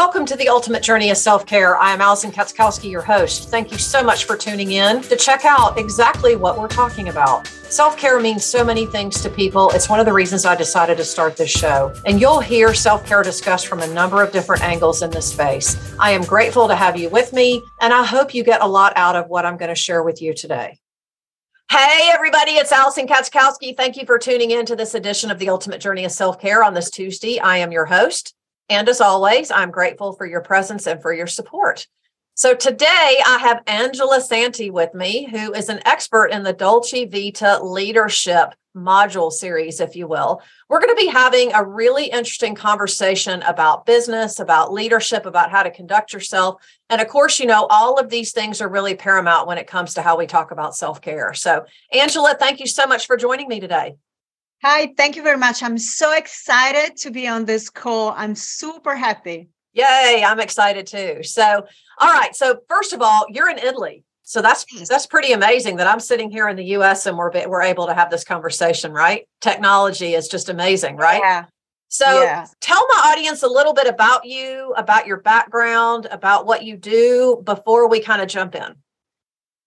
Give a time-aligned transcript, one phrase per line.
[0.00, 1.76] Welcome to the Ultimate Journey of Self Care.
[1.76, 3.50] I am Allison Katzkowski, your host.
[3.50, 7.46] Thank you so much for tuning in to check out exactly what we're talking about.
[7.46, 9.68] Self care means so many things to people.
[9.72, 11.92] It's one of the reasons I decided to start this show.
[12.06, 15.76] And you'll hear self care discussed from a number of different angles in this space.
[16.00, 18.94] I am grateful to have you with me, and I hope you get a lot
[18.96, 20.78] out of what I'm going to share with you today.
[21.70, 23.76] Hey, everybody, it's Allison Katzkowski.
[23.76, 26.64] Thank you for tuning in to this edition of the Ultimate Journey of Self Care
[26.64, 27.38] on this Tuesday.
[27.38, 28.34] I am your host.
[28.70, 31.88] And as always, I'm grateful for your presence and for your support.
[32.34, 37.04] So today I have Angela Santi with me, who is an expert in the Dolce
[37.04, 40.40] Vita leadership module series, if you will.
[40.68, 45.64] We're going to be having a really interesting conversation about business, about leadership, about how
[45.64, 46.62] to conduct yourself.
[46.88, 49.94] And of course, you know, all of these things are really paramount when it comes
[49.94, 51.34] to how we talk about self care.
[51.34, 53.96] So, Angela, thank you so much for joining me today.
[54.62, 55.62] Hi, thank you very much.
[55.62, 58.12] I'm so excited to be on this call.
[58.14, 59.48] I'm super happy.
[59.72, 61.22] Yay, I'm excited too.
[61.22, 61.64] So,
[61.98, 62.36] all right.
[62.36, 64.04] So, first of all, you're in Italy.
[64.22, 67.62] So that's that's pretty amazing that I'm sitting here in the US and we're we're
[67.62, 69.26] able to have this conversation, right?
[69.40, 71.20] Technology is just amazing, right?
[71.22, 71.44] Yeah.
[71.88, 72.46] So, yeah.
[72.60, 77.42] tell my audience a little bit about you, about your background, about what you do
[77.44, 78.76] before we kind of jump in.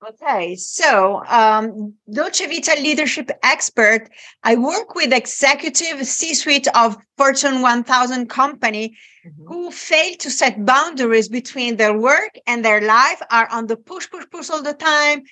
[0.09, 4.09] Okay, so um, Dolce Vita leadership expert.
[4.43, 9.47] I work with executive C-suite of Fortune 1000 company mm-hmm.
[9.47, 14.09] who fail to set boundaries between their work and their life, are on the push,
[14.09, 15.23] push, push all the time,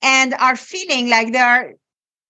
[0.00, 1.74] and are feeling like they're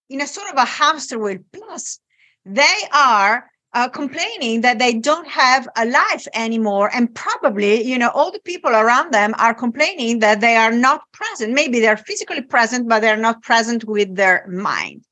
[0.08, 1.38] in a sort of a hamster wheel.
[1.52, 1.98] Plus,
[2.46, 6.90] they are uh, complaining that they don't have a life anymore.
[6.92, 11.02] And probably you know all the people around them are complaining that they are not
[11.12, 11.52] present.
[11.52, 15.04] Maybe they're physically present but they're not present with their mind.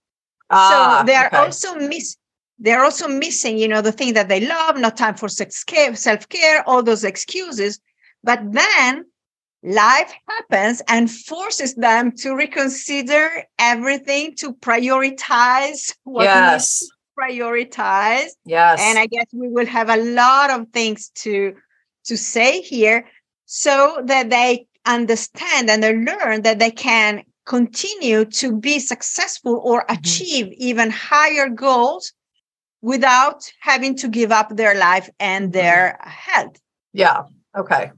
[0.50, 1.36] Ah, so they are okay.
[1.36, 2.16] also miss
[2.58, 5.94] they're also missing you know the thing that they love not time for sex care
[5.94, 7.80] self-care all those excuses.
[8.24, 9.04] But then
[9.62, 18.30] life happens and forces them to reconsider everything to prioritize what yes prioritize.
[18.44, 18.80] Yes.
[18.80, 21.54] And I guess we will have a lot of things to
[22.04, 23.06] to say here
[23.44, 29.82] so that they understand and they learn that they can continue to be successful or
[29.82, 29.98] mm-hmm.
[29.98, 32.12] achieve even higher goals
[32.80, 35.52] without having to give up their life and mm-hmm.
[35.52, 36.60] their health.
[36.92, 37.22] Yeah.
[37.56, 37.90] Okay.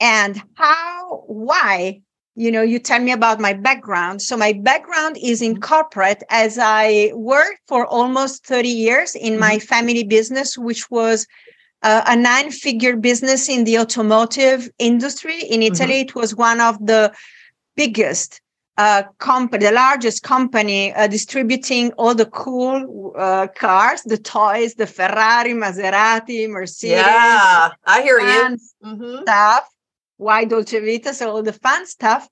[0.00, 2.02] And how, why
[2.36, 5.62] you know you tell me about my background so my background is in mm-hmm.
[5.62, 9.40] corporate as i worked for almost 30 years in mm-hmm.
[9.40, 11.26] my family business which was
[11.82, 15.74] uh, a nine figure business in the automotive industry in mm-hmm.
[15.74, 16.08] italy mm-hmm.
[16.08, 17.12] it was one of the
[17.76, 18.40] biggest
[18.76, 24.84] uh, company, the largest company uh, distributing all the cool uh, cars, the toys, the
[24.84, 26.96] Ferrari, Maserati, Mercedes.
[26.96, 28.58] Yeah, I hear you.
[28.84, 29.22] Mm-hmm.
[29.22, 29.73] Stuff
[30.16, 32.28] why Dolce Vita, so all the fun stuff.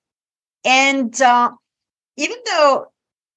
[0.64, 1.50] And uh,
[2.16, 2.86] even though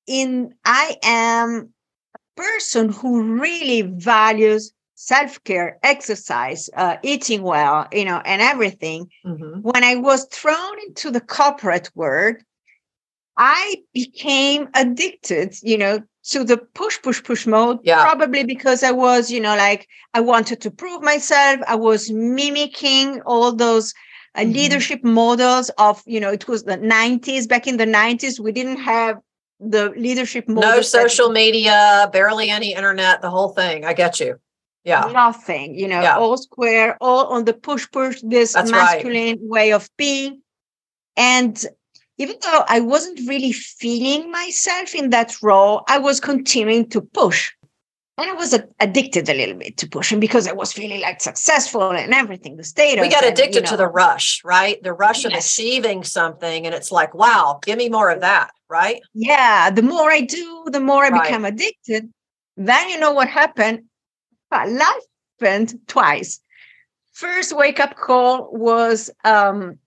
[0.07, 1.73] in I am
[2.15, 9.59] a person who really values self-care, exercise, uh, eating well, you know, and everything, mm-hmm.
[9.61, 12.37] when I was thrown into the corporate world,
[13.37, 17.79] I became addicted, you know, to the push, push, push mode.
[17.83, 18.01] Yeah.
[18.01, 21.59] Probably because I was, you know, like I wanted to prove myself.
[21.67, 23.93] I was mimicking all those
[24.35, 24.51] uh, mm-hmm.
[24.51, 28.77] leadership models of you know it was the 90s back in the 90s we didn't
[28.77, 29.17] have
[29.59, 34.37] the leadership no social that- media barely any internet the whole thing i get you
[34.83, 36.17] yeah nothing you know yeah.
[36.17, 39.39] all square all on the push push this That's masculine right.
[39.41, 40.41] way of being
[41.15, 41.65] and
[42.17, 47.53] even though i wasn't really feeling myself in that role i was continuing to push
[48.17, 51.91] and I was addicted a little bit to pushing because I was feeling like successful
[51.91, 52.55] and everything.
[52.55, 54.81] The state we got addicted and, you know, to the rush, right?
[54.81, 59.01] The rush of achieving something, and it's like, wow, give me more of that, right?
[59.13, 61.23] Yeah, the more I do, the more I right.
[61.23, 62.11] become addicted.
[62.55, 63.83] Then you know what happened?
[64.51, 65.03] Uh, life
[65.39, 66.39] happened twice.
[67.13, 69.77] First wake up call was um,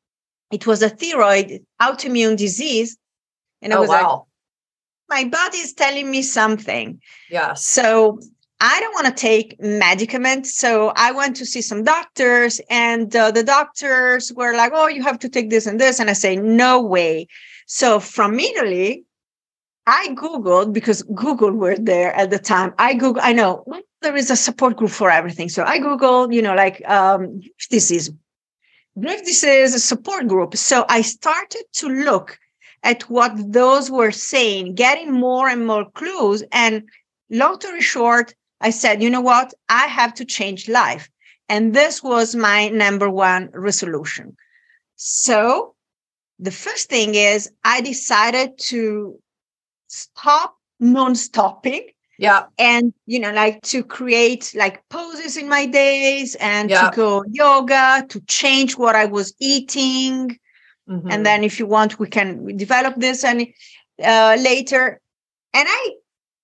[0.51, 2.99] it was a thyroid autoimmune disease,
[3.63, 4.13] and I oh, was wow.
[4.13, 4.28] like,
[5.09, 7.01] my body is telling me something.
[7.31, 7.55] Yeah.
[7.55, 8.21] So
[8.61, 10.57] I don't want to take medicaments.
[10.57, 15.03] So I went to see some doctors, and uh, the doctors were like, oh, you
[15.03, 16.01] have to take this and this.
[16.01, 17.29] And I say, no way.
[17.67, 19.05] So from Italy,
[19.87, 22.75] I Googled because Google were there at the time.
[22.79, 23.65] I Google, I know
[24.03, 25.49] there is a support group for everything.
[25.49, 27.41] So I Googled, you know, like um,
[27.71, 28.13] this is
[28.97, 30.57] this is a support group.
[30.57, 32.39] So I started to look
[32.83, 36.43] at what those were saying, getting more and more clues.
[36.53, 36.89] And
[37.31, 39.55] long story short, I said, you know what?
[39.69, 41.09] I have to change life.
[41.49, 44.37] And this was my number one resolution.
[44.97, 45.75] So
[46.39, 49.19] the first thing is I decided to
[49.89, 51.89] stop non-stopping
[52.19, 56.91] yeah and you know like to create like poses in my days and yeah.
[56.91, 60.39] to go yoga to change what i was eating
[60.89, 61.11] mm-hmm.
[61.11, 63.47] and then if you want we can develop this and
[64.03, 65.01] uh, later
[65.55, 65.91] and i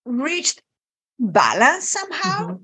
[0.05, 0.63] reached
[1.19, 2.63] balance somehow mm-hmm.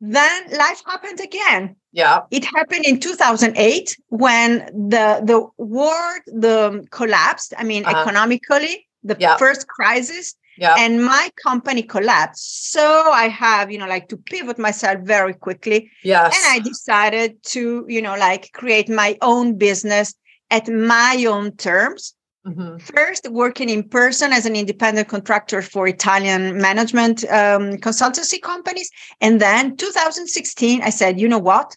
[0.00, 7.52] then life happened again yeah it happened in 2008 when the the world the collapsed
[7.58, 8.00] i mean uh-huh.
[8.00, 9.36] economically the yeah.
[9.36, 10.76] first crisis yeah.
[10.78, 15.90] and my company collapsed so i have you know like to pivot myself very quickly
[16.02, 20.14] yes and i decided to you know like create my own business
[20.52, 22.14] at my own terms
[22.46, 22.76] mm-hmm.
[22.78, 28.90] first working in person as an independent contractor for italian management um, consultancy companies
[29.20, 31.76] and then 2016 i said you know what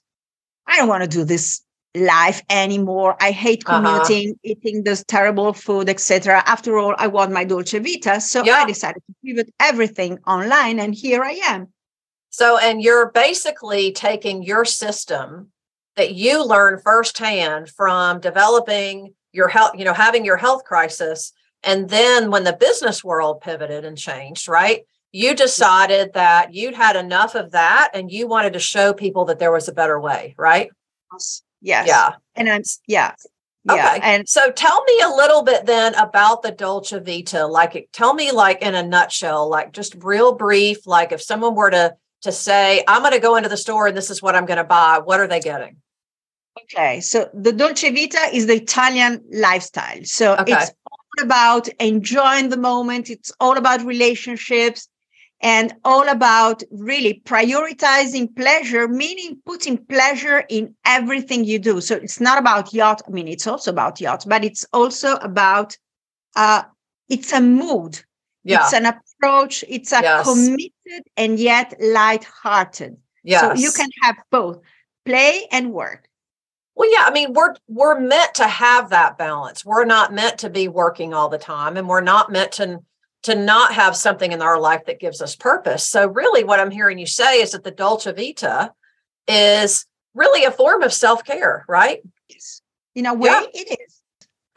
[0.67, 3.15] i don't want to do this life anymore.
[3.19, 3.81] I hate uh-huh.
[3.81, 4.39] commuting, uh-huh.
[4.43, 6.43] eating this terrible food, etc.
[6.45, 8.55] After all, I want my dolce vita, so yeah.
[8.55, 11.67] I decided to pivot everything online, and here I am.
[12.29, 15.51] So, and you're basically taking your system
[15.95, 21.33] that you learned firsthand from developing your health, you know, having your health crisis,
[21.63, 24.85] and then when the business world pivoted and changed, right?
[25.11, 29.39] You decided that you'd had enough of that, and you wanted to show people that
[29.39, 30.69] there was a better way, right?
[31.61, 31.87] Yes.
[31.87, 32.13] Yeah.
[32.35, 33.13] And I'm yeah.
[33.69, 33.77] Okay.
[33.77, 33.99] Yeah.
[34.03, 37.47] And so tell me a little bit then about the Dolce Vita.
[37.47, 41.71] Like tell me like in a nutshell, like just real brief, like if someone were
[41.71, 44.45] to to say, I'm going to go into the store and this is what I'm
[44.45, 45.77] going to buy, what are they getting?
[46.63, 47.01] Okay.
[47.01, 50.03] So the Dolce Vita is the Italian lifestyle.
[50.03, 50.53] So okay.
[50.53, 53.09] it's all about enjoying the moment.
[53.09, 54.87] It's all about relationships
[55.41, 61.81] and all about really prioritizing pleasure, meaning putting pleasure in everything you do.
[61.81, 63.01] So it's not about yacht.
[63.07, 65.77] I mean, it's also about yacht, but it's also about
[66.35, 66.63] uh,
[67.09, 68.01] it's a mood.
[68.43, 68.63] Yeah.
[68.63, 69.65] It's an approach.
[69.67, 70.25] It's a yes.
[70.25, 72.95] committed and yet light-hearted.
[73.23, 73.41] Yes.
[73.41, 74.61] So you can have both
[75.05, 76.07] play and work.
[76.75, 79.63] Well, yeah, I mean, we're we're meant to have that balance.
[79.63, 82.79] We're not meant to be working all the time, and we're not meant to
[83.23, 85.87] to not have something in our life that gives us purpose.
[85.87, 88.71] So, really, what I'm hearing you say is that the Dolce Vita
[89.27, 92.01] is really a form of self care, right?
[92.93, 93.45] In a way, yeah.
[93.53, 94.01] it is.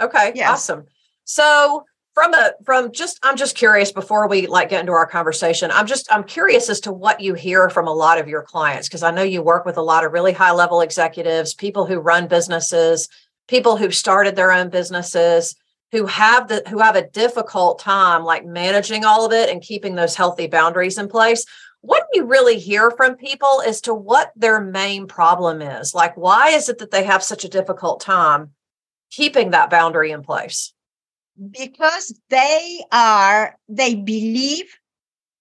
[0.01, 0.51] Okay, yes.
[0.51, 0.87] awesome.
[1.25, 1.85] So,
[2.19, 5.87] from a from just i'm just curious before we like get into our conversation i'm
[5.87, 9.05] just i'm curious as to what you hear from a lot of your clients because
[9.05, 12.27] i know you work with a lot of really high level executives people who run
[12.27, 13.09] businesses
[13.47, 15.55] people who've started their own businesses
[15.93, 19.95] who have the who have a difficult time like managing all of it and keeping
[19.95, 21.45] those healthy boundaries in place.
[21.81, 25.95] What do you really hear from people as to what their main problem is?
[25.95, 28.51] Like why is it that they have such a difficult time
[29.11, 30.75] keeping that boundary in place
[31.51, 34.67] because they are they believe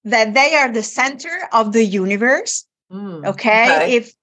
[0.04, 3.76] that they are the center of the universe mm, okay?
[3.76, 3.96] okay?
[3.96, 4.14] if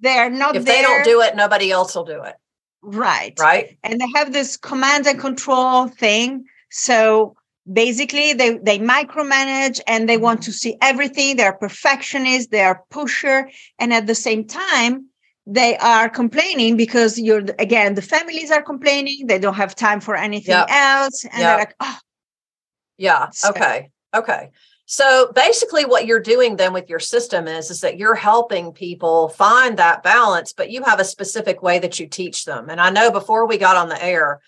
[0.00, 2.34] they're not if there, they don't do it nobody else will do it
[2.82, 3.38] Right.
[3.38, 3.76] Right.
[3.84, 6.44] And they have this command and control thing.
[6.70, 7.34] So
[7.70, 11.36] basically they they micromanage and they want to see everything.
[11.36, 13.50] They're perfectionists, they are pusher.
[13.78, 15.06] And at the same time,
[15.46, 20.14] they are complaining because you're again, the families are complaining, they don't have time for
[20.14, 20.68] anything yep.
[20.70, 21.24] else.
[21.24, 21.40] And yep.
[21.40, 21.98] they're like, oh.
[22.98, 23.30] Yeah.
[23.30, 23.90] So, okay.
[24.14, 24.50] Okay.
[24.84, 29.28] So basically what you're doing then with your system is is that you're helping people
[29.28, 32.68] find that balance but you have a specific way that you teach them.
[32.68, 34.40] And I know before we got on the air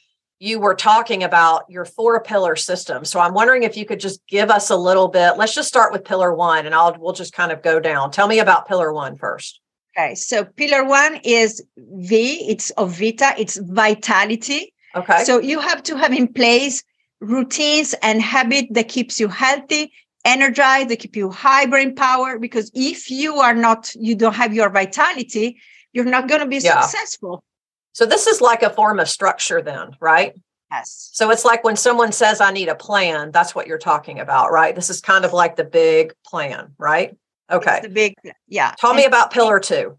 [0.43, 3.05] you were talking about your four pillar system.
[3.05, 5.37] So I'm wondering if you could just give us a little bit.
[5.37, 8.11] Let's just start with pillar 1 and I'll we'll just kind of go down.
[8.11, 9.62] Tell me about pillar 1 first.
[9.97, 10.15] Okay.
[10.15, 14.73] So pillar 1 is V, it's of Vita, it's vitality.
[14.95, 15.25] Okay.
[15.25, 16.83] So you have to have in place
[17.21, 19.93] routines and habit that keeps you healthy
[20.25, 22.39] energized, that keep you high brain power.
[22.39, 25.59] Because if you are not, you don't have your vitality,
[25.93, 26.81] you're not going to be yeah.
[26.81, 27.45] successful.
[27.93, 30.35] So this is like a form of structure, then, right?
[30.71, 31.11] Yes.
[31.13, 34.51] So it's like when someone says, I need a plan, that's what you're talking about,
[34.51, 34.75] right?
[34.75, 37.15] This is kind of like the big plan, right?
[37.51, 37.77] Okay.
[37.77, 38.15] It's the big,
[38.49, 38.75] yeah.
[38.79, 39.99] Tell me about pillar two.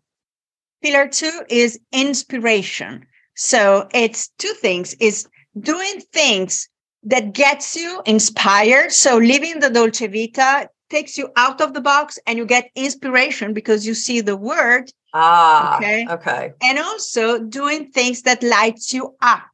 [0.81, 3.05] Pillar two is inspiration.
[3.35, 5.27] So it's two things is
[5.59, 6.69] doing things
[7.03, 8.91] that gets you inspired.
[8.91, 13.53] So living the Dolce Vita takes you out of the box and you get inspiration
[13.53, 14.91] because you see the word.
[15.13, 16.07] Ah, okay.
[16.09, 16.53] Okay.
[16.61, 19.49] And also doing things that lights you up.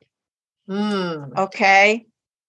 [0.70, 1.38] Mm.
[1.38, 2.06] Okay.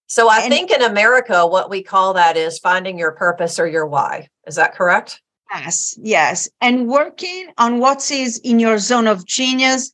[0.07, 3.67] So I and, think in America, what we call that is finding your purpose or
[3.67, 4.27] your why.
[4.45, 5.21] Is that correct?
[5.53, 6.49] Yes, yes.
[6.61, 9.93] And working on what is in your zone of genius,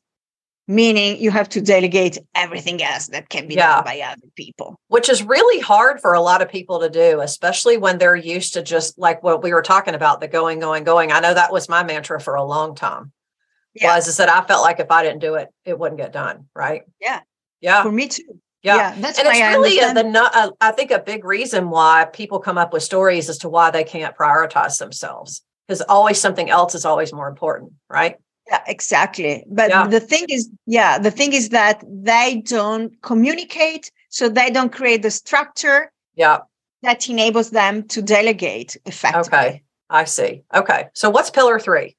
[0.67, 3.75] meaning you have to delegate everything else that can be yeah.
[3.75, 4.79] done by other people.
[4.89, 8.53] Which is really hard for a lot of people to do, especially when they're used
[8.53, 11.11] to just like what we were talking about, the going, going, going.
[11.11, 13.11] I know that was my mantra for a long time.
[13.73, 13.95] Yeah.
[13.95, 16.47] Was is that I felt like if I didn't do it, it wouldn't get done.
[16.55, 16.83] Right.
[17.01, 17.21] Yeah.
[17.61, 17.83] Yeah.
[17.83, 18.39] For me too.
[18.63, 18.75] Yeah.
[18.75, 22.39] yeah that's and it's really a, the uh, I think a big reason why people
[22.39, 26.75] come up with stories as to why they can't prioritize themselves because always something else
[26.75, 28.15] is always more important, right?
[28.49, 29.43] Yeah, exactly.
[29.47, 29.87] But yeah.
[29.87, 35.01] the thing is, yeah, the thing is that they don't communicate, so they don't create
[35.01, 35.91] the structure.
[36.15, 36.39] Yeah.
[36.83, 39.37] That enables them to delegate effectively.
[39.37, 39.63] Okay.
[39.89, 40.43] I see.
[40.53, 40.87] Okay.
[40.93, 41.95] So what's pillar three?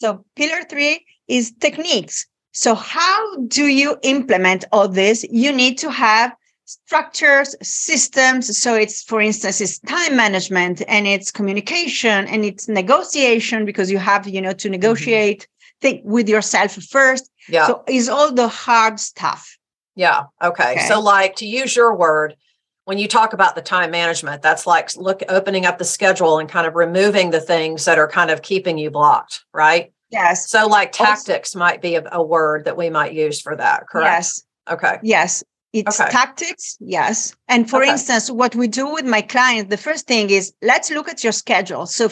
[0.00, 2.26] So pillar three is techniques.
[2.52, 5.24] So how do you implement all this?
[5.30, 6.32] You need to have
[6.64, 8.56] structures, systems.
[8.58, 13.98] So it's, for instance, it's time management and it's communication and it's negotiation because you
[13.98, 14.72] have, you know, to mm-hmm.
[14.72, 15.80] negotiate mm-hmm.
[15.80, 17.30] think with yourself first.
[17.48, 17.66] Yeah.
[17.66, 19.58] So it's all the hard stuff.
[19.94, 20.24] Yeah.
[20.42, 20.72] Okay.
[20.72, 20.88] okay.
[20.88, 22.36] So like to use your word,
[22.84, 26.48] when you talk about the time management, that's like look opening up the schedule and
[26.48, 29.92] kind of removing the things that are kind of keeping you blocked, right?
[30.10, 30.50] Yes.
[30.50, 33.88] So like tactics also, might be a, a, word that we might use for that,
[33.88, 34.06] correct?
[34.06, 34.42] Yes.
[34.70, 34.98] Okay.
[35.02, 35.42] Yes.
[35.74, 36.08] It's okay.
[36.10, 37.34] tactics, yes.
[37.48, 37.90] And for okay.
[37.90, 41.32] instance, what we do with my clients, the first thing is let's look at your
[41.32, 41.86] schedule.
[41.86, 42.10] So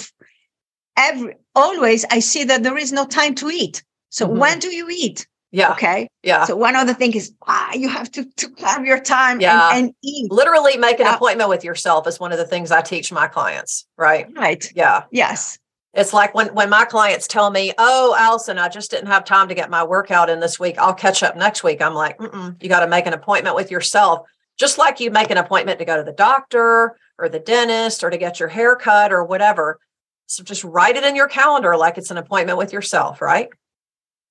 [0.97, 3.85] every always I see that there is no time to eat.
[4.11, 4.39] So mm-hmm.
[4.39, 5.29] when do you eat?
[5.53, 5.73] Yeah.
[5.73, 6.09] Okay.
[6.23, 6.45] Yeah.
[6.45, 9.71] So one other thing is ah, you have to, to have your time yeah.
[9.75, 10.33] and, and eat.
[10.33, 13.87] Literally make an appointment with yourself is one of the things I teach my clients.
[13.97, 14.27] Right.
[14.35, 14.73] Right.
[14.75, 15.05] Yeah.
[15.13, 15.59] Yes.
[15.95, 19.49] It's like when when my clients tell me, "Oh, Allison, I just didn't have time
[19.49, 20.79] to get my workout in this week.
[20.79, 22.17] I'll catch up next week." I'm like,
[22.61, 24.27] you got to make an appointment with yourself,
[24.59, 28.09] just like you make an appointment to go to the doctor or the dentist or
[28.09, 29.79] to get your hair cut or whatever.
[30.27, 33.51] So just write it in your calendar like it's an appointment with yourself, right?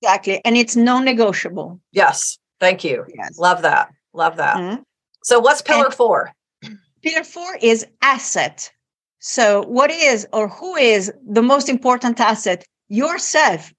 [0.02, 1.80] Exactly, and it's non-negotiable.
[1.92, 3.04] Yes, thank you.
[3.14, 3.38] Yes.
[3.38, 3.88] Love that.
[4.12, 4.56] Love that.
[4.56, 4.82] Mm-hmm.
[5.22, 6.32] So what's pillar and 4?
[7.04, 8.72] Pillar 4 is asset
[9.24, 12.64] so, what is or who is the most important asset?
[12.88, 13.72] Yourself.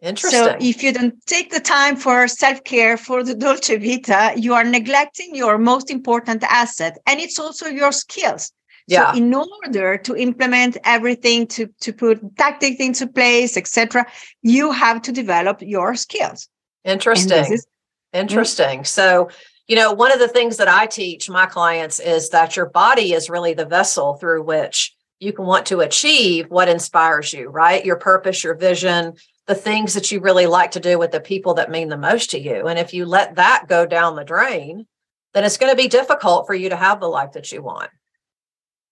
[0.00, 0.40] Interesting.
[0.40, 4.54] So, if you don't take the time for self care for the Dolce Vita, you
[4.54, 8.52] are neglecting your most important asset, and it's also your skills.
[8.88, 9.12] Yeah.
[9.12, 14.06] So, in order to implement everything, to to put tactics into place, etc.,
[14.40, 16.48] you have to develop your skills.
[16.86, 17.52] Interesting.
[17.52, 18.20] Is, mm.
[18.20, 18.84] Interesting.
[18.84, 19.28] So
[19.70, 23.12] you know, one of the things that I teach my clients is that your body
[23.12, 27.84] is really the vessel through which you can want to achieve what inspires you, right?
[27.84, 29.14] Your purpose, your vision,
[29.46, 32.30] the things that you really like to do with the people that mean the most
[32.30, 32.66] to you.
[32.66, 34.88] And if you let that go down the drain,
[35.34, 37.90] then it's going to be difficult for you to have the life that you want.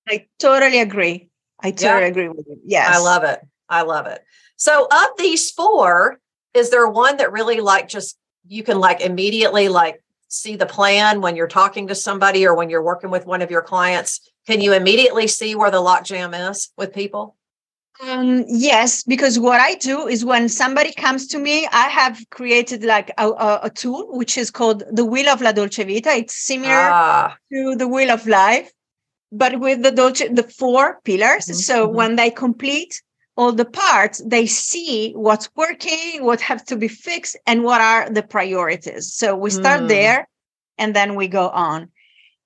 [0.09, 1.29] I totally agree.
[1.59, 2.07] I totally yeah.
[2.07, 2.61] agree with you.
[2.65, 2.95] Yes.
[2.95, 3.41] I love it.
[3.69, 4.23] I love it.
[4.55, 6.21] So of these four,
[6.55, 8.17] is there one that really like just
[8.47, 12.71] you can like immediately like see the plan when you're talking to somebody or when
[12.71, 14.21] you're working with one of your clients?
[14.47, 17.37] Can you immediately see where the logjam is with people?
[18.01, 22.85] Um, yes, because what I do is when somebody comes to me, I have created
[22.85, 26.11] like a, a, a tool which is called the Wheel of La Dolce Vita.
[26.11, 27.37] It's similar ah.
[27.53, 28.71] to the Wheel of Life,
[29.33, 31.47] but with the Dolce, the four pillars.
[31.47, 31.55] Mm-hmm.
[31.55, 31.97] So mm-hmm.
[31.97, 33.03] when they complete
[33.39, 38.11] all the parts, they see what's working, what has to be fixed, and what are
[38.11, 39.13] the priorities.
[39.15, 39.89] So we start mm.
[39.89, 40.29] there
[40.77, 41.89] and then we go on.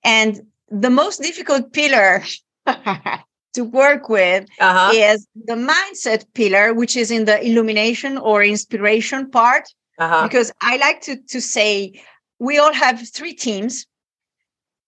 [0.03, 2.23] And the most difficult pillar
[3.53, 4.91] to work with uh-huh.
[4.93, 9.67] is the mindset pillar, which is in the illumination or inspiration part.
[9.97, 10.27] Uh-huh.
[10.27, 11.99] Because I like to, to say
[12.37, 13.87] we all have three teams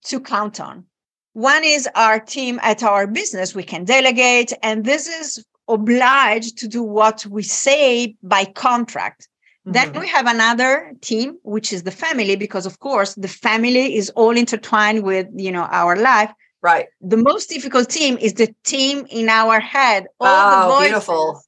[0.04, 0.84] to count on.
[1.32, 4.52] One is our team at our business, we can delegate.
[4.62, 9.28] And this is obliged to do what we say by contract.
[9.66, 9.72] Mm-hmm.
[9.72, 14.10] Then we have another team, which is the family, because of course the family is
[14.10, 16.32] all intertwined with you know our life.
[16.62, 16.86] Right.
[17.00, 20.06] The most difficult team is the team in our head.
[20.20, 21.42] All oh, beautiful.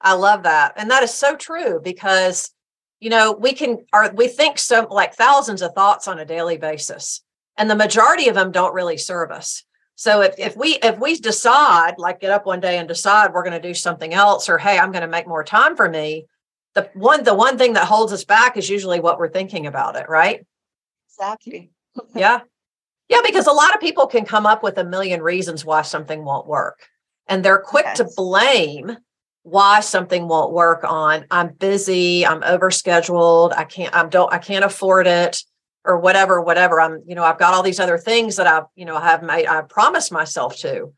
[0.00, 0.74] I love that.
[0.76, 2.54] And that is so true because
[3.04, 6.56] you know, we can are we think so like thousands of thoughts on a daily
[6.56, 7.22] basis.
[7.58, 9.62] And the majority of them don't really serve us.
[9.96, 13.44] So if, if we if we decide, like get up one day and decide we're
[13.44, 16.26] going to do something else, or hey, I'm going to make more time for me,
[16.74, 19.96] the one the one thing that holds us back is usually what we're thinking about
[19.96, 20.44] it, right?
[21.08, 21.70] Exactly.
[22.14, 22.40] yeah.
[23.08, 26.24] Yeah, because a lot of people can come up with a million reasons why something
[26.24, 26.80] won't work.
[27.28, 27.98] And they're quick yes.
[27.98, 28.96] to blame
[29.42, 34.64] why something won't work on I'm busy, I'm overscheduled, I can't I'm don't I can't
[34.64, 35.44] afford it
[35.84, 36.80] or whatever, whatever.
[36.80, 39.46] I'm, you know, I've got all these other things that I've, you know, have made,
[39.46, 40.92] I've promised myself to.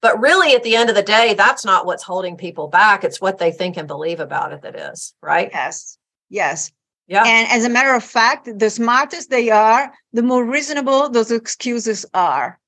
[0.00, 3.04] But really, at the end of the day, that's not what's holding people back.
[3.04, 5.48] It's what they think and believe about it that is, right?
[5.52, 5.96] Yes.
[6.28, 6.72] Yes.
[7.06, 7.22] Yeah.
[7.24, 12.04] And as a matter of fact, the smartest they are, the more reasonable those excuses
[12.14, 12.58] are.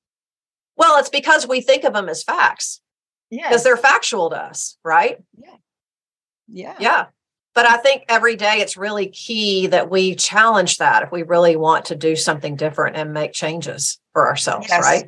[0.77, 2.81] Well, it's because we think of them as facts.
[3.29, 3.49] Yeah.
[3.49, 5.17] Because they're factual to us, right?
[5.37, 5.55] Yeah.
[6.47, 6.75] Yeah.
[6.79, 7.05] Yeah.
[7.55, 11.55] But I think every day it's really key that we challenge that if we really
[11.55, 14.81] want to do something different and make changes for ourselves, Yes.
[14.83, 15.05] right?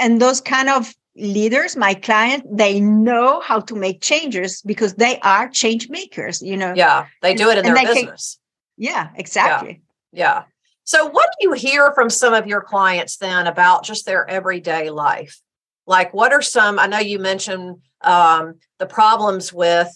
[0.00, 5.20] And those kind of leaders, my client, they know how to make changes because they
[5.20, 6.74] are change makers, you know.
[6.74, 7.06] Yeah.
[7.22, 8.38] They do it in And their they can- business.
[8.76, 9.80] Yeah, exactly.
[10.12, 10.42] Yeah.
[10.82, 14.90] So, what do you hear from some of your clients then about just their everyday
[14.90, 15.40] life?
[15.86, 16.80] Like, what are some?
[16.80, 19.88] I know you mentioned um, the problems with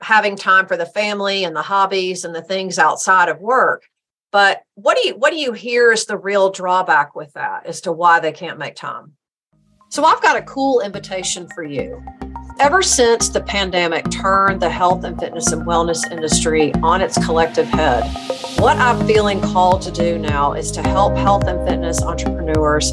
[0.00, 3.84] having time for the family and the hobbies and the things outside of work.
[4.32, 7.80] But what do you what do you hear is the real drawback with that as
[7.82, 9.12] to why they can't make time?
[9.88, 12.04] So, I've got a cool invitation for you.
[12.58, 17.66] Ever since the pandemic turned the health and fitness and wellness industry on its collective
[17.66, 18.02] head,
[18.58, 22.92] what I'm feeling called to do now is to help health and fitness entrepreneurs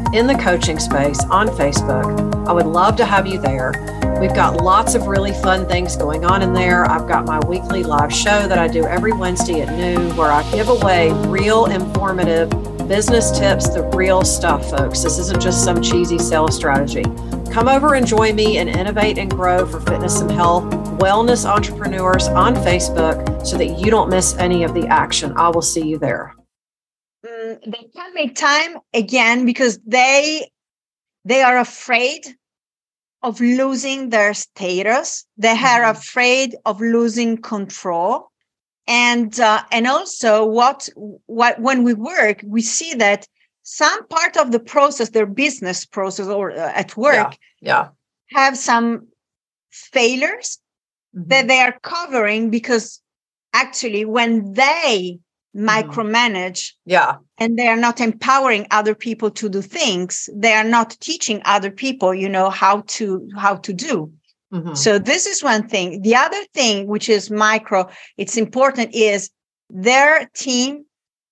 [0.13, 2.47] in the coaching space on Facebook.
[2.47, 3.73] I would love to have you there.
[4.19, 6.85] We've got lots of really fun things going on in there.
[6.85, 10.49] I've got my weekly live show that I do every Wednesday at noon where I
[10.51, 12.49] give away real informative
[12.87, 15.01] business tips, the real stuff, folks.
[15.01, 17.03] This isn't just some cheesy sales strategy.
[17.51, 20.63] Come over and join me and innovate and grow for fitness and health
[21.01, 25.33] wellness entrepreneurs on Facebook so that you don't miss any of the action.
[25.35, 26.35] I will see you there.
[27.65, 30.49] They can't make time again because they
[31.25, 32.25] they are afraid
[33.23, 35.25] of losing their status.
[35.37, 35.91] They are Mhm.
[35.91, 38.29] afraid of losing control.
[38.87, 40.89] And uh, and also what
[41.27, 43.27] what when we work, we see that
[43.63, 47.89] some part of the process, their business process or uh, at work, Yeah.
[48.31, 49.07] have some
[49.71, 50.59] failures
[51.15, 51.27] Mm-hmm.
[51.29, 53.01] that they are covering because
[53.53, 55.19] actually when they
[55.55, 57.15] micromanage Yeah.
[57.37, 60.29] and they are not empowering other people to do things.
[60.33, 64.11] They are not teaching other people you know how to how to do.
[64.53, 64.75] Mhm.
[64.77, 66.01] so this is one thing.
[66.01, 69.29] The other thing which is micro it's important is
[69.69, 70.85] their team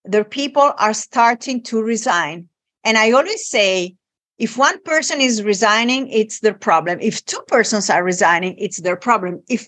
[0.06, 2.48] their people are starting to resign.
[2.86, 3.96] And i always say
[4.38, 7.00] if one person is resigning it's their problem.
[7.02, 9.44] If two persons are resigning it's their problem.
[9.50, 9.68] If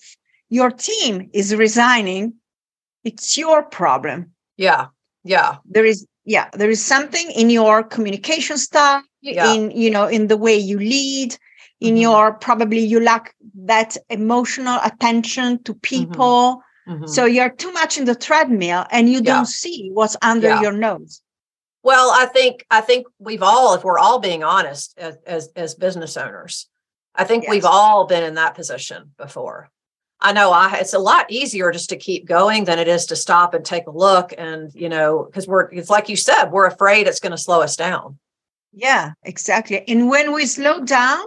[0.50, 2.34] your team is resigning
[3.04, 4.88] it's your problem Yeah.
[5.24, 5.58] Yeah.
[5.66, 9.54] there is yeah there is something in your communication style Yeah.
[9.54, 11.38] in you know in the way you lead
[11.80, 12.02] in Mhm.
[12.02, 13.36] your probably you lack
[13.66, 17.08] that emotional attention to people Mhm.
[17.08, 19.32] so you're too much in the treadmill and you Yeah.
[19.34, 20.62] don't see what's under Yeah.
[20.62, 21.22] your nose
[21.84, 25.74] Well, I think I think we've all, if we're all being honest as as, as
[25.86, 26.54] business owners,
[27.22, 29.58] I think we've all been in that position before.
[30.22, 33.16] I know I it's a lot easier just to keep going than it is to
[33.16, 36.68] stop and take a look and you know because we're it's like you said we're
[36.68, 38.18] afraid it's going to slow us down.
[38.74, 41.24] yeah exactly and when we slow down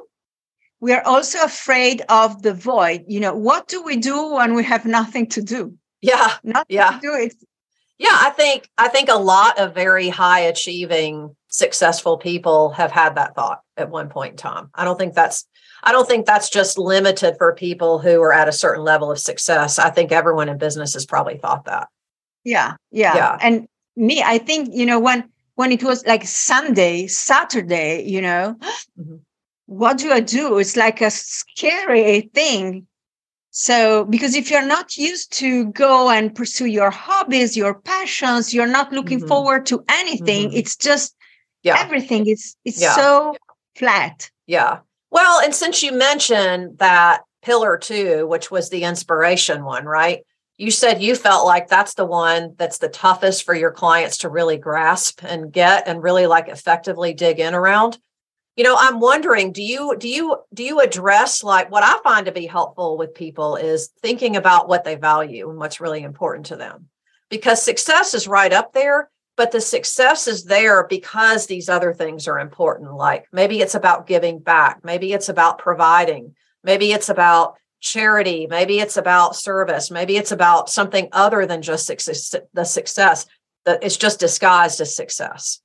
[0.80, 4.62] we are also afraid of the void you know what do we do when we
[4.64, 6.92] have nothing to do Yeah, nothing Yeah.
[6.92, 7.34] to do it
[7.96, 8.10] yeah.
[8.12, 13.36] I think I think a lot of very high achieving successful people have had that
[13.36, 14.68] thought at one point in time.
[14.74, 15.46] I don't think that's
[15.86, 19.18] I don't think that's just limited for people who are at a certain level of
[19.18, 19.78] success.
[19.78, 21.88] I think everyone in business has probably thought that.
[22.46, 23.38] yeah yeah Yeah.
[23.46, 23.66] and
[23.96, 25.18] me i think you know when
[25.60, 28.44] when it was like sunday saturday you know
[29.00, 29.20] Mhm.
[29.80, 32.86] what do i do it's like a scary thing
[33.50, 35.50] so because if you're not used to
[35.86, 39.28] go and pursue your hobbies your passions you're not looking Mhm.
[39.28, 40.58] forward to anything Mhm.
[40.60, 41.08] it's just
[41.62, 41.76] Yeah.
[41.84, 42.96] everything is it's Yeah.
[43.02, 43.36] so
[43.78, 44.16] flat
[44.46, 44.72] Yeah.
[45.14, 50.26] Well, and since you mentioned that pillar two, which was the inspiration one, right?
[50.56, 54.28] You said you felt like that's the one that's the toughest for your clients to
[54.28, 57.96] really grasp and get and really like effectively dig in around.
[58.56, 62.26] You know, I'm wondering, do you do you do you address like what I find
[62.26, 66.46] to be helpful with people is thinking about what they value and what's really important
[66.46, 66.88] to them.
[67.30, 72.28] Because success is right up there, but the success is there because these other things
[72.28, 77.54] are important like maybe it's about giving back maybe it's about providing maybe it's about
[77.80, 83.26] charity maybe it's about service maybe it's about something other than just success, the success
[83.64, 85.60] that it's just disguised as success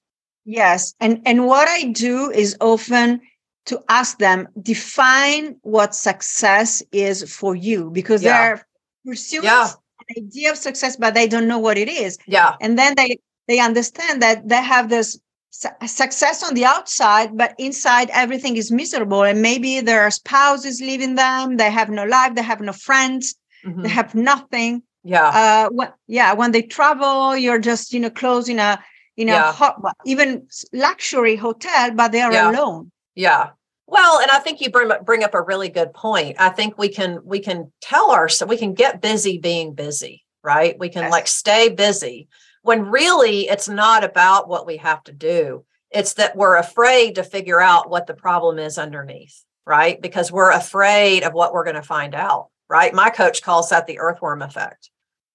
[0.45, 3.21] yes and and what i do is often
[3.65, 8.55] to ask them define what success is for you because yeah.
[8.55, 8.67] they're
[9.05, 9.69] pursuing yeah.
[10.09, 13.17] an idea of success but they don't know what it is yeah and then they
[13.49, 18.71] they understand that they have this su- success on the outside, but inside everything is
[18.71, 19.23] miserable.
[19.23, 23.35] And maybe their spouse is leaving them, they have no life, they have no friends,
[23.65, 23.81] mm-hmm.
[23.81, 24.83] they have nothing.
[25.03, 25.29] Yeah.
[25.29, 26.33] Uh, when, yeah.
[26.33, 28.79] When they travel, you're just, you know, close in a,
[29.17, 29.51] in a yeah.
[29.51, 32.51] hot, even luxury hotel, but they are yeah.
[32.51, 32.91] alone.
[33.15, 33.49] Yeah.
[33.87, 36.35] Well, and I think you bring bring up a really good point.
[36.37, 40.77] I think we can we can tell ourselves we can get busy being busy, right?
[40.77, 41.11] We can yes.
[41.11, 42.27] like stay busy
[42.61, 45.65] when really it's not about what we have to do.
[45.91, 49.99] It's that we're afraid to figure out what the problem is underneath, right?
[49.99, 52.93] Because we're afraid of what we're going to find out, right?
[52.93, 54.91] My coach calls that the earthworm effect.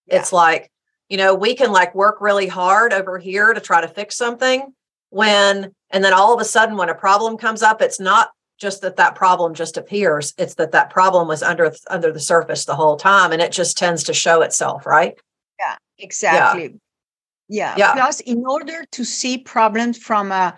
[0.06, 0.18] Yeah.
[0.18, 0.70] It's like,
[1.08, 4.72] you know, we can like work really hard over here to try to fix something
[5.10, 8.82] when, and then all of a sudden when a problem comes up, it's not just
[8.82, 12.76] that that problem just appears it's that that problem was under under the surface the
[12.76, 15.18] whole time and it just tends to show itself right
[15.58, 16.68] yeah exactly yeah.
[17.48, 17.74] Yeah.
[17.76, 17.92] yeah.
[17.92, 20.57] Plus, in order to see problems from a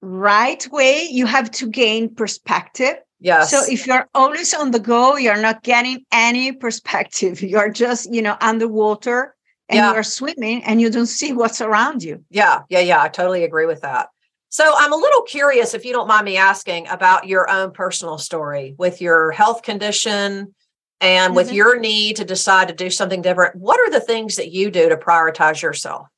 [0.00, 2.96] right way, you have to gain perspective.
[3.20, 3.50] Yes.
[3.50, 7.40] So if you're always on the go, you're not getting any perspective.
[7.52, 9.36] You're just, you know, underwater
[9.68, 9.94] and yeah.
[9.94, 12.24] you're swimming and you don't see what's around you.
[12.30, 12.62] Yeah.
[12.68, 12.80] Yeah.
[12.80, 13.00] Yeah.
[13.00, 14.08] I totally agree with that.
[14.48, 18.18] So I'm a little curious, if you don't mind me asking, about your own personal
[18.18, 20.54] story with your health condition
[21.00, 21.34] and mm-hmm.
[21.34, 23.56] with your need to decide to do something different.
[23.56, 26.08] What are the things that you do to prioritize yourself?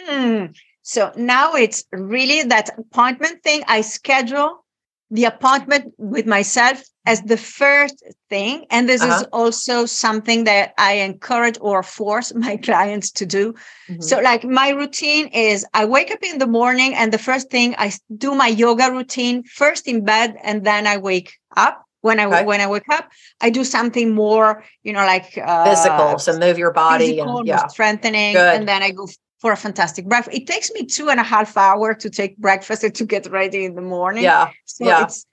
[0.00, 0.46] Hmm.
[0.82, 3.62] So now it's really that appointment thing.
[3.66, 4.64] I schedule
[5.10, 8.66] the appointment with myself as the first thing.
[8.70, 9.20] And this uh-huh.
[9.20, 13.54] is also something that I encourage or force my clients to do.
[13.88, 14.02] Mm-hmm.
[14.02, 17.74] So, like, my routine is I wake up in the morning, and the first thing
[17.78, 21.84] I do my yoga routine first in bed, and then I wake up.
[22.00, 22.44] When I okay.
[22.44, 26.56] when I wake up, I do something more, you know, like uh, physical, so move
[26.56, 28.54] your body and yeah, strengthening, Good.
[28.54, 30.36] and then I go for a fantastic breakfast.
[30.36, 33.64] It takes me two and a half hours to take breakfast and to get ready
[33.64, 34.24] in the morning.
[34.24, 34.50] Yeah.
[34.64, 35.04] So yeah.
[35.04, 35.24] it's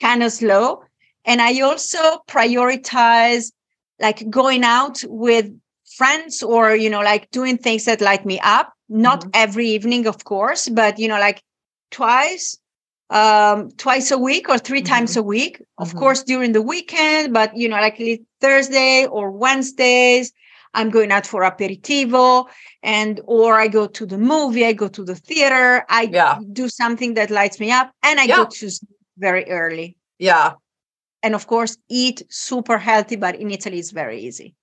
[0.00, 0.82] kind of slow.
[1.24, 3.52] And I also prioritize
[4.00, 5.50] like going out with
[5.96, 8.72] friends or, you know, like doing things that light me up.
[8.88, 9.30] Not mm-hmm.
[9.34, 11.42] every evening, of course, but, you know, like
[11.90, 12.58] twice
[13.10, 14.86] um twice a week or 3 mm-hmm.
[14.86, 15.98] times a week of mm-hmm.
[15.98, 18.00] course during the weekend but you know like
[18.40, 20.32] thursday or wednesdays
[20.74, 22.46] I'm going out for aperitivo
[22.82, 26.38] and or I go to the movie, I go to the theater, I yeah.
[26.52, 28.36] do something that lights me up and I yeah.
[28.36, 28.70] go to
[29.16, 29.96] very early.
[30.18, 30.54] Yeah.
[31.22, 34.54] And of course eat super healthy, but in Italy it's very easy.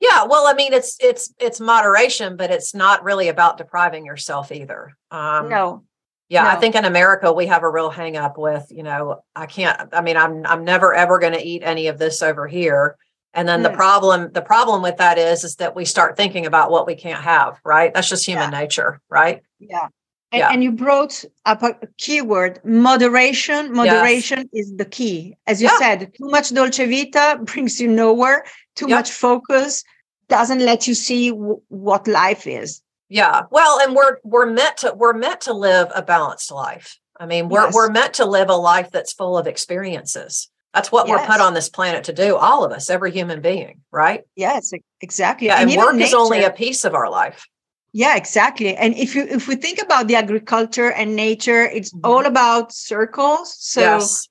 [0.00, 4.52] Yeah, well, I mean, it's it's it's moderation, but it's not really about depriving yourself
[4.52, 4.92] either.
[5.10, 5.84] Um, no,
[6.28, 6.50] yeah, no.
[6.50, 9.94] I think in America we have a real hang up with, you know, I can't.
[9.94, 12.96] I mean, I'm I'm never ever going to eat any of this over here.
[13.34, 13.64] And then mm.
[13.64, 16.94] the problem, the problem with that is, is that we start thinking about what we
[16.94, 17.92] can't have, right?
[17.92, 18.60] That's just human yeah.
[18.60, 19.42] nature, right?
[19.58, 19.88] Yeah.
[20.32, 20.50] And, yeah.
[20.52, 23.72] and you brought up a keyword moderation.
[23.72, 24.66] Moderation yes.
[24.66, 25.36] is the key.
[25.46, 25.78] As you yeah.
[25.78, 28.44] said, too much dolce vita brings you nowhere.
[28.74, 28.98] Too yep.
[28.98, 29.84] much focus
[30.28, 32.82] doesn't let you see w- what life is.
[33.08, 33.42] Yeah.
[33.50, 36.98] Well, and we're we're meant to we're meant to live a balanced life.
[37.20, 37.74] I mean, we're yes.
[37.74, 40.50] we're meant to live a life that's full of experiences.
[40.74, 41.20] That's what yes.
[41.20, 44.24] we're put on this planet to do, all of us, every human being, right?
[44.34, 45.46] Yes, exactly.
[45.46, 47.46] Yeah, and, and work nature, is only a piece of our life.
[47.92, 48.74] Yeah, exactly.
[48.74, 52.04] And if you if we think about the agriculture and nature, it's mm-hmm.
[52.04, 53.54] all about circles.
[53.56, 54.28] So yes.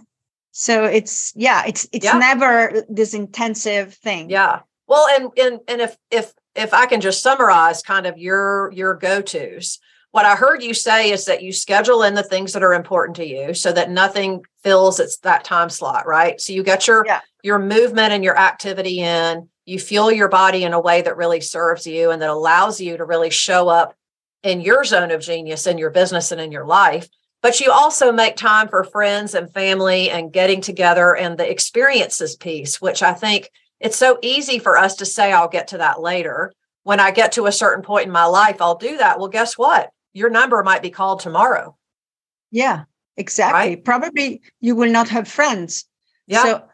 [0.52, 2.16] so it's yeah, it's it's yeah.
[2.16, 4.30] never this intensive thing.
[4.30, 4.60] Yeah.
[4.86, 8.94] Well, and and and if if if I can just summarize kind of your your
[8.94, 9.80] go-tos,
[10.14, 13.16] what I heard you say is that you schedule in the things that are important
[13.16, 16.40] to you so that nothing fills it's that time slot, right?
[16.40, 17.20] So you get your yeah.
[17.42, 21.40] your movement and your activity in, you fuel your body in a way that really
[21.40, 23.96] serves you and that allows you to really show up
[24.44, 27.08] in your zone of genius in your business and in your life.
[27.42, 32.36] But you also make time for friends and family and getting together and the experiences
[32.36, 33.50] piece, which I think
[33.80, 36.52] it's so easy for us to say, I'll get to that later.
[36.84, 39.18] When I get to a certain point in my life, I'll do that.
[39.18, 39.90] Well, guess what?
[40.14, 41.76] Your number might be called tomorrow.
[42.50, 42.84] Yeah,
[43.16, 43.58] exactly.
[43.74, 43.84] Right?
[43.84, 45.84] Probably you will not have friends.
[46.26, 46.42] Yeah.
[46.42, 46.64] So,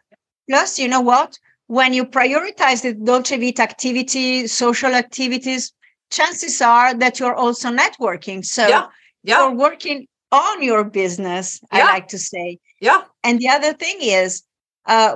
[0.49, 1.37] plus, you know what?
[1.67, 5.73] When you prioritize the Dolce Vita activity, social activities,
[6.11, 8.45] chances are that you're also networking.
[8.45, 8.87] So yeah.
[9.23, 9.39] Yeah.
[9.47, 11.85] you're working on your business, Yeah.
[11.87, 12.59] I like to say.
[12.79, 13.03] Yeah.
[13.23, 14.43] And the other thing is,
[14.85, 15.15] uh,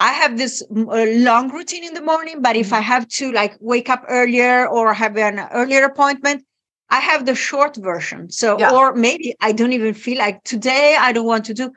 [0.00, 2.92] I have this mm, uh, long routine in the morning, but if I Mm-hmm.
[2.92, 6.44] have to like wake up earlier or have an earlier appointment,
[6.92, 8.30] I have the short version.
[8.30, 8.70] So, Yeah.
[8.70, 11.72] or maybe I don't even feel like today I don't want to do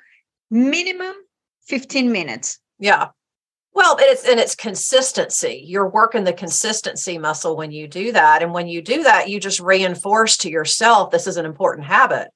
[0.52, 1.16] minimum
[1.68, 2.60] 15 minutes.
[2.80, 3.08] Yeah.
[3.74, 5.64] Well, and it's and it's consistency.
[5.66, 8.44] You're working the consistency muscle when you do that.
[8.44, 12.28] And when you do that, you just reinforce to yourself this is an important habit.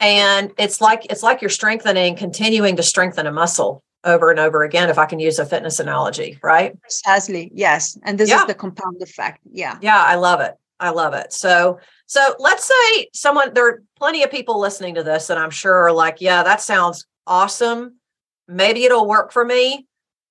[0.00, 4.62] And it's like it's like you're strengthening, continuing to strengthen a muscle over and over
[4.62, 6.80] again, if I can use a fitness analogy, right?
[6.80, 7.50] Precisely.
[7.54, 7.98] Yes.
[8.04, 8.40] And this Yeah.
[8.42, 9.40] is the compound effect.
[9.50, 9.78] Yeah.
[9.80, 10.54] Yeah, I love it.
[10.78, 11.32] I love it.
[11.32, 15.50] So, so let's say someone there are plenty of people listening to this, and I'm
[15.50, 17.96] sure are like, yeah, that sounds awesome.
[18.48, 19.86] Maybe it'll work for me,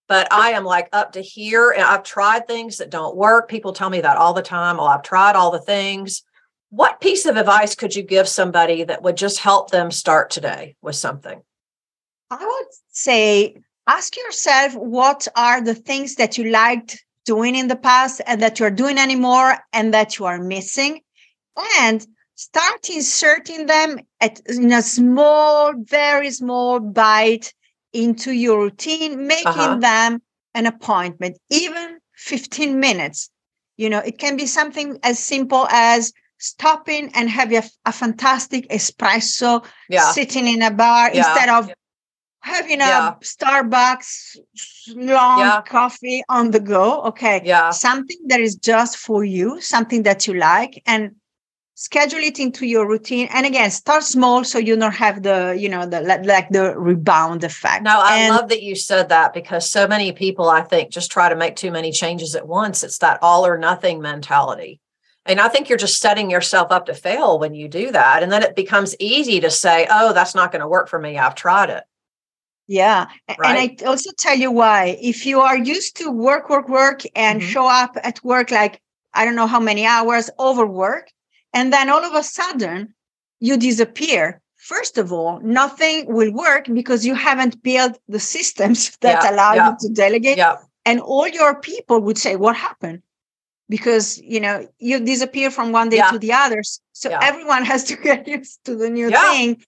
[0.07, 3.49] but I am like up to here, and I've tried things that don't work.
[3.49, 4.79] People tell me that all the time.
[4.79, 6.23] Oh, I've tried all the things.
[6.69, 10.75] What piece of advice could you give somebody that would just help them start today
[10.81, 11.41] with something?
[12.31, 13.55] I would say
[13.88, 18.59] ask yourself what are the things that you liked doing in the past and that
[18.59, 21.01] you're doing anymore and that you are missing
[21.79, 27.53] and start inserting them at in a small very small bite
[27.93, 29.75] into your routine making Uh-huh.
[29.79, 30.21] them
[30.53, 33.29] an appointment even 15 minutes
[33.77, 38.67] you know it can be something as simple as stopping and having a, a fantastic
[38.69, 40.11] espresso Yeah.
[40.11, 41.19] sitting in a bar Yeah.
[41.19, 41.71] instead of
[42.41, 43.13] having a Yeah.
[43.21, 44.37] Starbucks
[44.95, 45.61] long Yeah.
[45.61, 47.01] coffee on the go.
[47.03, 47.41] Okay.
[47.43, 47.71] Yeah.
[47.71, 51.15] Something that is just for you, something that you like, and
[51.75, 53.27] schedule it into your routine.
[53.33, 57.43] And again, start small so you don't have the, you know, the like the rebound
[57.43, 57.83] effect.
[57.83, 61.11] No, I And- love that you said that because so many people, I think, just
[61.11, 62.83] try to make too many changes at once.
[62.83, 64.79] It's that all or nothing mentality.
[65.25, 68.23] And I think you're just setting yourself up to fail when you do that.
[68.23, 71.17] And then it becomes easy to say, oh, that's not going to work for me.
[71.17, 71.83] I've tried it.
[72.67, 73.07] Yeah.
[73.38, 73.57] Right.
[73.79, 74.97] And I also tell you why.
[75.01, 77.47] If you are used to work, work, work and Mhm.
[77.47, 78.79] show up at work like,
[79.15, 81.09] I don't know how many hours, overwork,
[81.55, 82.93] and then all of a sudden
[83.39, 84.41] you disappear.
[84.57, 89.53] First of all, nothing will work because you haven't built the systems that Yeah, allow
[89.53, 89.69] yeah.
[89.69, 90.37] you to delegate.
[90.37, 90.57] Yeah.
[90.85, 93.01] And all your people would say, What happened?
[93.69, 96.81] Because you know, you disappear from one day to the others.
[96.93, 99.63] So everyone has to get used to the new thing.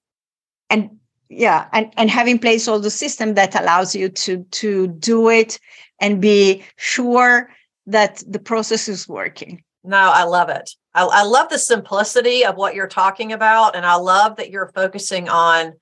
[0.69, 4.87] And yeah and and have in place all the system that allows you to to
[4.87, 5.59] do it
[5.99, 7.49] and be sure
[7.85, 10.69] that the process is working No, I love it.
[10.97, 13.75] I, I love the simplicity of what you're talking about.
[13.75, 15.73] And I love that you're focusing on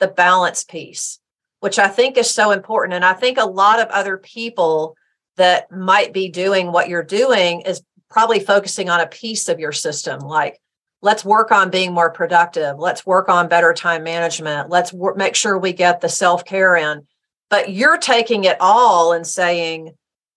[0.00, 1.20] the balance piece,
[1.60, 2.94] which I think is so important.
[2.94, 4.96] And I think a lot of other people
[5.36, 9.72] that might be doing what you're doing is probably focusing on a piece of your
[9.72, 10.60] system, like
[11.02, 12.78] let's work on being more productive.
[12.78, 14.70] Let's work on better time management.
[14.70, 17.06] Let's make sure we get the self care in.
[17.50, 19.94] But you're taking it all and saying,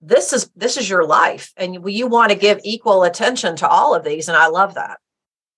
[0.08, 3.68] this is this is your life and you, you want to give equal attention to
[3.68, 5.00] all of these and i love that.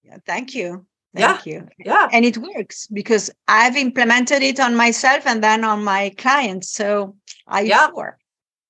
[0.04, 0.86] Yeah thank you.
[1.14, 1.34] Yeah.
[1.34, 1.68] thank you.
[1.84, 2.08] Yeah.
[2.12, 7.16] And it works because i've implemented it on myself and then on my clients so
[7.48, 7.88] i Yeah.
[7.90, 8.18] sure?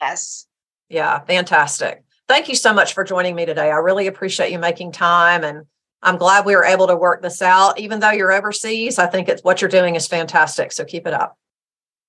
[0.01, 0.47] Yes.
[0.89, 2.03] Yeah, fantastic.
[2.27, 3.71] Thank you so much for joining me today.
[3.71, 5.65] I really appreciate you making time and
[6.01, 7.79] I'm glad we were able to work this out.
[7.79, 10.71] Even though you're overseas, I think it's what you're doing is fantastic.
[10.71, 11.37] So keep it up.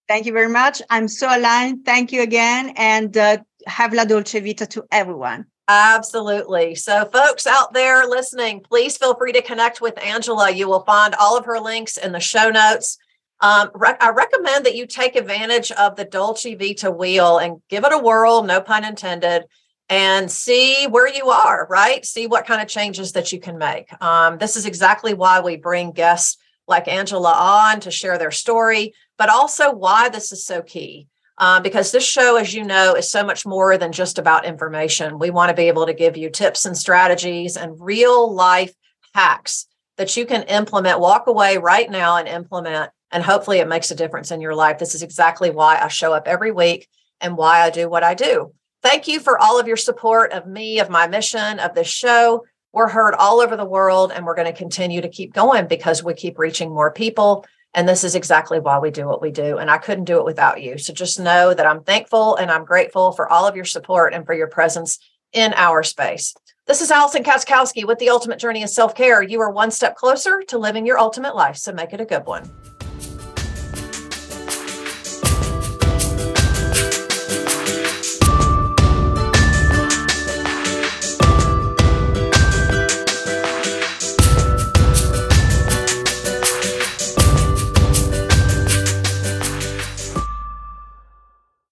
[0.07, 0.83] Thank you very much.
[0.91, 1.85] I'm so aligned.
[1.85, 2.75] Thank you again.
[2.77, 5.47] And uh, have La Dolce Vita to everyone.
[5.69, 6.77] Absolutely.
[6.77, 10.51] So, folks out there listening, please feel free to connect with Angela.
[10.51, 12.99] You will find all of her links in the show notes.
[13.41, 17.93] Um, I recommend that you take advantage of the Dolce Vita wheel and give it
[17.93, 19.45] a whirl, no pun intended,
[19.89, 22.05] and see where you are, right?
[22.05, 23.89] See what kind of changes that you can make.
[24.03, 28.95] Um, this is exactly why we bring guests like Angela on to share their story,
[29.19, 31.07] but also why this is so key.
[31.39, 35.19] Um, because this show, as you know, is so much more than just about information.
[35.19, 38.73] We want to be able to give you tips and strategies and real life
[39.15, 39.67] hacks
[39.99, 42.91] that you can implement, walk away right now and implement.
[43.11, 44.79] And hopefully it makes a difference in your life.
[44.79, 46.89] This is exactly why I show up every week
[47.21, 48.53] and why I do what I do.
[48.83, 52.45] Thank you for all of your support of me, of my mission, of this show.
[52.73, 56.05] We're heard all over the world, and we're going to continue to keep going because
[56.05, 57.47] we keep reaching more people.
[57.77, 59.59] And this is exactly why we do what we do.
[59.59, 60.79] And I couldn't do it without you.
[60.79, 64.25] So just know that I'm thankful and I'm grateful for all of your support and
[64.25, 64.99] for your presence
[65.35, 66.35] in our space.
[66.67, 69.23] This is Allison Katzkowski with the Ultimate Journey of Self Care.
[69.23, 71.59] You are one step closer to living your ultimate life.
[71.59, 72.51] So make it a good one.